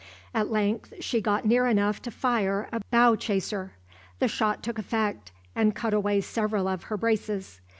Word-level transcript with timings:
At 0.33 0.49
length 0.49 0.95
she 1.01 1.21
got 1.21 1.45
near 1.45 1.67
enough 1.67 2.01
to 2.01 2.09
fire 2.09 2.67
a 2.71 2.81
bow 2.89 3.15
chaser. 3.15 3.73
The 4.17 4.27
shot 4.27 4.63
took 4.63 4.79
effect, 4.79 5.31
and 5.55 5.75
cut 5.75 5.93
away 5.93 6.21
several 6.21 6.67
of 6.67 6.85
her 6.85 6.97
braces. 6.97 7.61